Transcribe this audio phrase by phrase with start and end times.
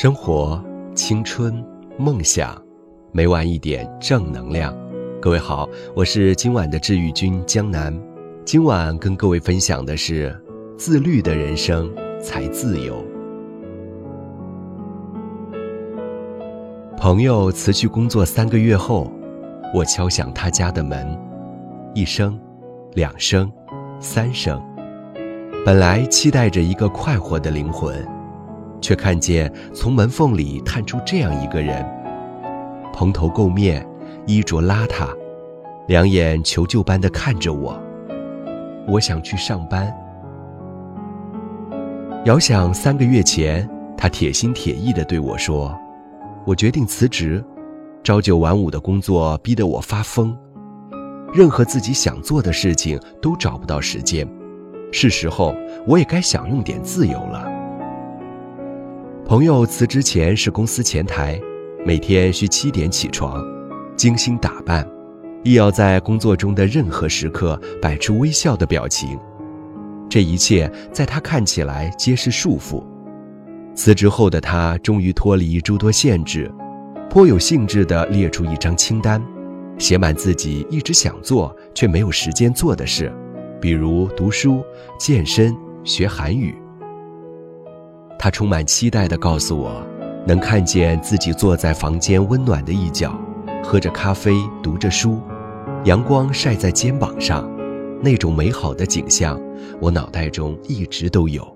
[0.00, 1.52] 生活、青春、
[1.98, 2.56] 梦想，
[3.10, 4.72] 每晚一点正能量。
[5.20, 7.92] 各位好，我是今晚的治愈君江南。
[8.44, 10.32] 今晚跟各位分享的是：
[10.76, 13.04] 自律的人生才自由。
[16.96, 19.10] 朋友辞去工作三个月后，
[19.74, 21.08] 我敲响他家的门，
[21.92, 22.38] 一声，
[22.94, 23.50] 两声，
[23.98, 24.62] 三声。
[25.66, 28.16] 本来期待着一个快活的灵魂。
[28.88, 31.84] 却看见从门缝里探出这样一个人，
[32.90, 33.86] 蓬头垢面，
[34.26, 35.14] 衣着邋遢，
[35.88, 37.78] 两眼求救般的看着我。
[38.86, 39.94] 我想去上班。
[42.24, 45.78] 遥想三个月前，他铁心铁意的对我说
[46.46, 47.44] ：“我决定辞职，
[48.02, 50.34] 朝九晚五的工作逼得我发疯，
[51.34, 54.26] 任何自己想做的事情都找不到时间，
[54.90, 55.54] 是时候
[55.86, 57.37] 我也该享用点自由了。”
[59.28, 61.38] 朋友辞职前是公司前台，
[61.84, 63.44] 每天需七点起床，
[63.94, 64.88] 精心打扮，
[65.44, 69.18] 亦要在工作中的任何时刻摆出微笑的表情。
[70.08, 72.82] 这一切在他看起来皆是束缚。
[73.74, 76.50] 辞职后的他终于脱离诸多限制，
[77.10, 79.22] 颇有兴致地列出一张清单，
[79.76, 83.12] 写满自己一直想做却没有时间做的事，
[83.60, 84.64] 比如读书、
[84.98, 85.54] 健身、
[85.84, 86.56] 学韩语。
[88.18, 89.80] 他充满期待地告诉我，
[90.26, 93.16] 能看见自己坐在房间温暖的一角，
[93.62, 95.20] 喝着咖啡，读着书，
[95.84, 97.48] 阳光晒在肩膀上，
[98.02, 99.40] 那种美好的景象，
[99.80, 101.46] 我脑袋中一直都有。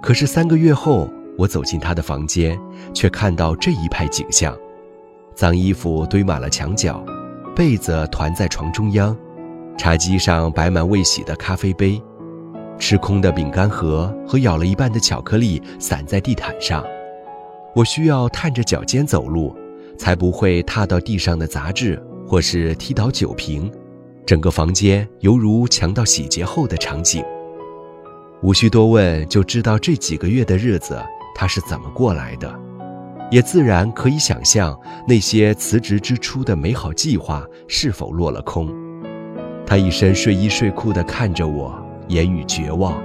[0.00, 2.56] 可是三个月后，我走进他的房间，
[2.94, 4.56] 却看到这一派景象：
[5.34, 7.04] 脏衣服堆满了墙角，
[7.54, 9.16] 被子团在床中央，
[9.76, 12.00] 茶几上摆满未洗的咖啡杯。
[12.82, 16.84] 吃空的饼干盒和咬了一半的巧克力散在地毯上，
[17.76, 19.56] 我需要探着脚尖走路，
[19.96, 23.70] 才不会踏到地上的杂志或是踢倒酒瓶。
[24.26, 27.24] 整个房间犹如强盗洗劫后的场景。
[28.42, 31.00] 无需多问就知道这几个月的日子
[31.36, 32.52] 他是怎么过来的，
[33.30, 34.76] 也自然可以想象
[35.06, 38.68] 那些辞职之初的美好计划是否落了空。
[39.64, 41.80] 他一身睡衣睡裤地看着我。
[42.08, 43.02] 言语绝望，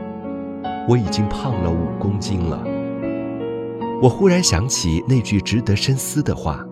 [0.88, 2.64] 我已经胖了五公斤了。
[4.02, 6.66] 我忽然想起那句值得深思的话：“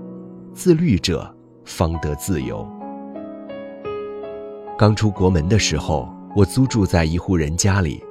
[0.53, 2.67] 自律者方得自由。”
[4.77, 8.03] 刚出国门的时候，我租住在一户人家里，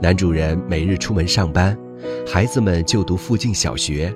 [0.00, 1.78] 男主人每日出门上班，
[2.26, 4.12] 孩子们就读附近小学，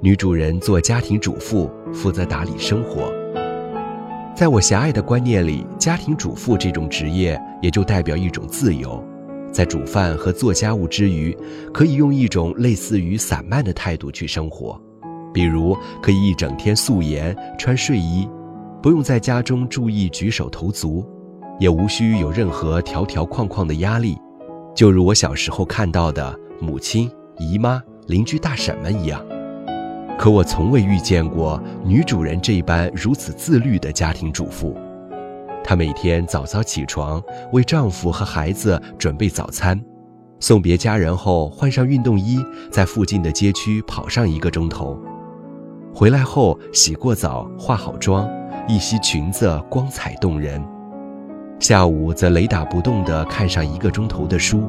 [0.00, 3.12] 女主人做家庭主妇，负责打理生活。
[4.34, 9.04] 在我狭隘的观念里，家庭主妇这种职业也就代表一种自由，
[9.52, 11.36] 在煮饭和做家务之余，
[11.74, 14.80] 可以用一种类似于散漫的态度去生活，
[15.34, 18.26] 比如可以一整天素颜穿睡衣，
[18.82, 21.04] 不用在家中注意举手投足，
[21.58, 24.16] 也无需有任何条条框框的压力，
[24.74, 29.22] 就如我小时候看到的母亲、姨妈、邻居大婶们一样。
[30.20, 34.76] 可我从未遇见过女主人这般如此自律的家庭主妇。
[35.64, 37.22] 她每天早早起床，
[37.54, 39.82] 为丈夫和孩子准备早餐，
[40.38, 42.38] 送别家人后换上运动衣，
[42.70, 45.00] 在附近的街区跑上一个钟头。
[45.94, 48.28] 回来后洗过澡，化好妆，
[48.68, 50.62] 一袭裙子光彩动人。
[51.60, 54.68] 下午则雷打不动地看上一个钟头的书，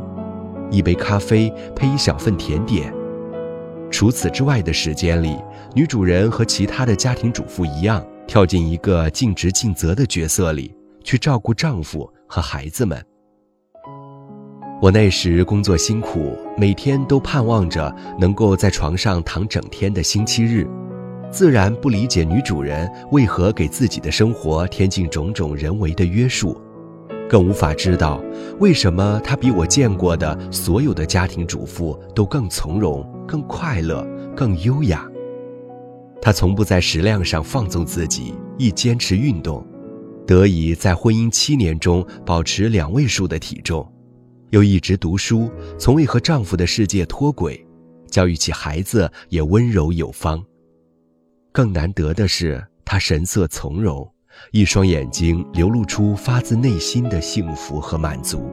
[0.69, 2.93] 一杯咖啡配一小份甜点。
[4.01, 5.37] 除此之外的时间里，
[5.75, 12.99] 女主人和其他的家庭主妇一样，跳进一个尽职尽责的角色里，去照顾丈夫和孩子们。
[14.81, 20.67] 我那时工作辛苦，每天都盼望着能够在床上躺整天的星期日，
[21.29, 26.59] 自然不理解女主人为何给自己的生活添进种种人为的约束。
[27.29, 28.19] 更无法知道，
[28.59, 34.05] 为什么她比我见过的所有的家庭主妇都更从容、更快乐、
[34.35, 35.09] 更优雅。
[36.21, 39.65] 她从不在食量上放纵自己，亦坚持运动，
[40.27, 43.89] 得以在婚姻七年中保持两位数的体重，
[44.49, 45.49] 又一直读书，
[45.79, 47.65] 从未和丈夫的世界脱轨，
[48.09, 50.43] 教育起孩子也温柔有方。
[51.53, 54.05] 更难得的是，她神色从容。
[54.51, 58.51] 一双眼睛流露出发自内心的幸福和满足，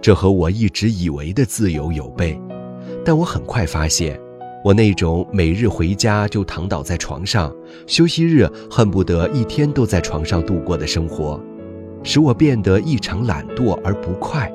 [0.00, 2.38] 这和我一直以为的自由有悖。
[3.08, 4.20] 但我很快发现，
[4.62, 7.50] 我那种每日回家就躺倒在床上，
[7.86, 11.40] 休息日恨不得一天都在床上度过的生活，
[12.02, 14.52] 使我变得异常懒惰而不快。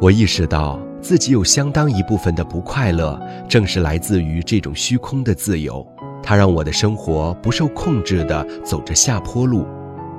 [0.00, 5.84] 我意识到自己有相当一部分的不快乐，正是来自于这种虚空的自由。
[6.22, 9.66] 它让我的生活不受控制地走着下坡路，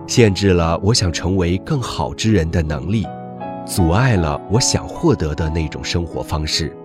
[0.07, 3.07] 限制了我想成为更好之人的能力，
[3.65, 6.75] 阻碍了我想获得的那种生活方式。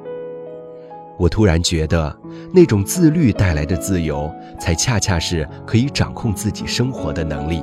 [1.19, 2.17] 我突然觉得，
[2.55, 7.62] 那种自律带来的自由，才恰恰是可以掌控自己生活的能力。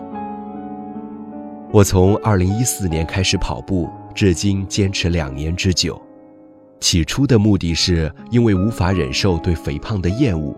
[1.72, 6.00] 我从2014年开始跑步，至今坚持两年之久。
[6.81, 10.54] 起初的目的是因为无法忍受对肥胖的厌恶，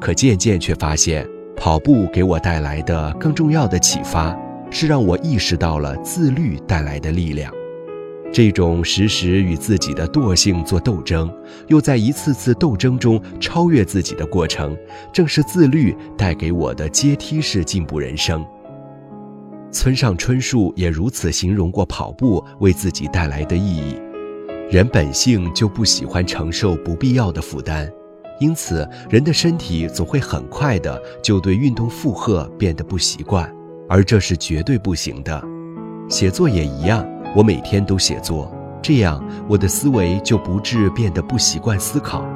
[0.00, 1.26] 可渐渐却发现，
[1.56, 4.36] 跑步给我带来的更重要的启发，
[4.70, 7.52] 是让我意识到了自律带来的力量。
[8.30, 11.32] 这种时时与自己的惰性做斗争，
[11.68, 14.76] 又在一次次斗争中超越自己的过程，
[15.12, 18.44] 正是自律带给我的阶梯式进步人生。
[19.72, 23.96] 村上春树也如此形容过跑步为自己带来的意义：
[24.70, 27.90] 人本性就不喜欢承受不必要的负担，
[28.40, 33.50] 因此人的身体总会很快的就对运动负荷变得不习惯，
[33.88, 35.42] 而这是绝对不行的。
[36.08, 37.06] 写作也一样。
[37.38, 38.52] 我每天都写作，
[38.82, 42.26] 这样我的思维就不致变得不习惯思考。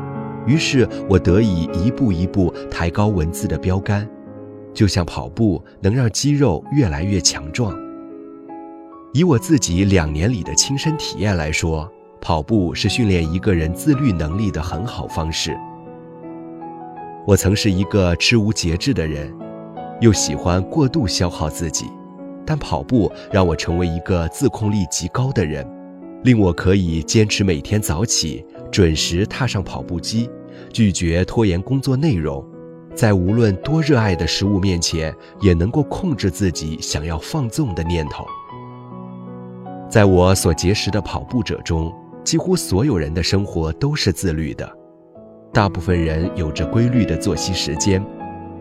[0.46, 4.08] 于是我得以一步一步抬高文字的标杆，
[4.72, 7.76] 就像跑步能让肌肉越来越强壮。
[9.12, 11.90] 以我自己两年里的亲身体验来说，
[12.20, 15.58] 跑步是训练一个人自律能力的很好方式。
[17.26, 19.34] 我曾是一个吃无节制的人，
[20.00, 21.86] 又喜欢过度消耗自己。
[22.44, 25.66] 但跑步让我成为一个自控力极高的人，
[26.24, 30.28] 令我可以坚持每天早起，准时踏上跑步机，
[30.72, 32.44] 拒绝拖延工作内容，
[32.94, 38.24] 在无论多热爱的食物面前，也能够控制自己想要放纵的念头。
[39.88, 41.92] 在我所结识的跑步者中，
[42.24, 44.70] 几乎所有人的生活都是自律的，
[45.52, 48.02] 大部分人有着规律的作息时间，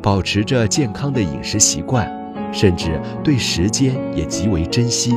[0.02, 2.21] 保持着健康的饮食习惯。
[2.52, 5.14] 甚至对时间也极为珍惜，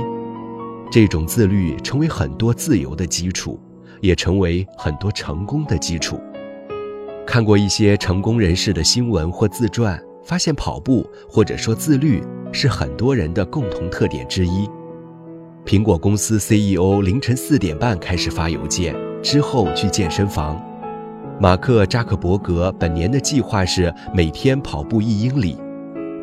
[0.91, 3.61] 这种自律成为很多自由的基础，
[4.01, 6.21] 也成为很多成功的基础。
[7.27, 12.23] 看过一些成功人士的新闻或自传，发现跑步或者说自律
[12.53, 14.69] 是很多人的共同特点之一。
[15.65, 20.63] 苹果公司 CEO 凌晨四点半开始发邮件，之后去健身房。
[21.41, 25.57] 马克扎克伯格本年的计划是每天跑步一英里。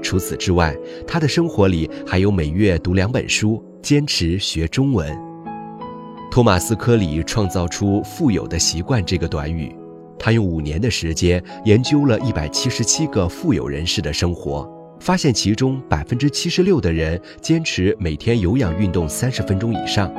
[0.01, 0.75] 除此之外，
[1.07, 5.15] 他的生活里还有每月读两本书，坚持学中文。
[6.30, 9.75] 托马斯·科里创造出“富有的习惯”这个短语，
[10.18, 14.69] 他用五年的时间研究了一百七十七个富有人士的生活，
[15.00, 20.09] 发现其中百分之七十六的人坚持每天有氧运动三十分钟以上，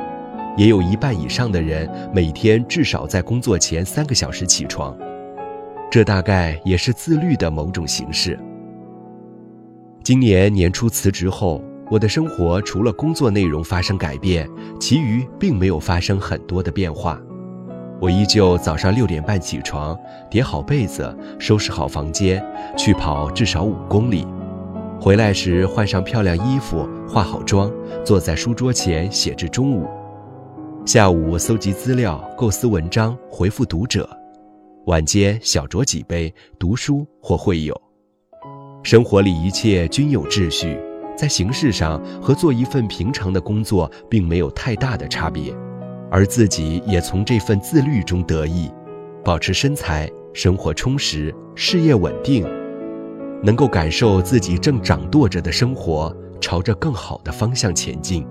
[0.55, 4.95] 也有一半以上的人每天至少在工作前三个小时起床。
[5.89, 8.37] 这大概也是自律的某种形式。
[10.03, 17.17] 今年年初辞职后，我的生活除了工作内容发生改变，其余并没有发生很多的变化。
[18.01, 19.97] 我依旧早上六点半起床，
[20.29, 22.45] 叠好被子，收拾好房间，
[22.77, 24.27] 去跑至少五公里。
[24.99, 27.71] 回来时换上漂亮衣服，化好妆，
[28.03, 29.87] 坐在书桌前写至中午。
[30.85, 34.09] 下午搜集资料，构思文章，回复读者。
[34.87, 37.81] 晚间小酌几杯，读书或会友。
[38.83, 40.77] 生活里一切均有秩序，
[41.15, 45.55] 在形式上和做一份平常的工作并没有太大的差别，
[46.11, 48.69] 而自己也从这份自律中得益，
[49.23, 52.45] 保持身材，生活充实，事业稳定，
[53.41, 58.27] 能够感受自己正掌舵着的生活朝着更好的方向前进。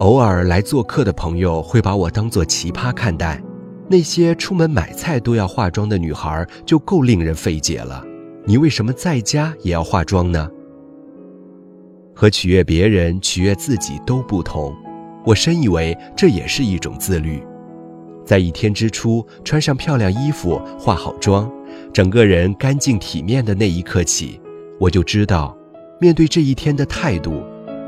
[0.00, 3.42] 偶尔来做客的朋友会把我当做奇葩看待，
[3.88, 8.04] 那些出门买菜都要化妆的女孩就够令人费解了。
[8.46, 10.50] 你为什么在家也要化妆呢？
[12.14, 14.74] 和取悦别人、取悦自己都不同。
[15.24, 17.42] 我深以为这也是一种自律。
[18.24, 21.50] 在一天之初穿上漂亮衣服、化好妆，
[21.92, 24.40] 整个人干净体面的那一刻起，
[24.78, 25.56] 我就知道，
[26.00, 27.42] 面对这一天的态度，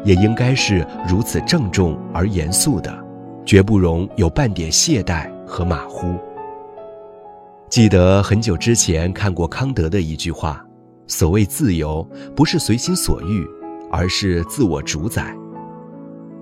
[0.04, 2.92] 也应该是如此郑重而严肃的，
[3.44, 6.14] 绝不容有半点懈怠和马虎。
[7.72, 10.62] 记得很久之前看过康德的一句话
[11.08, 13.48] ：“所谓自由，不是随心所欲，
[13.90, 15.34] 而是自我主宰。”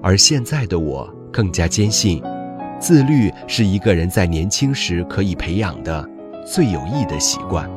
[0.02, 2.20] 而现在的我更加坚信，
[2.80, 6.04] 自律是一个人在年轻时可以培养的
[6.44, 7.70] 最有益的习惯。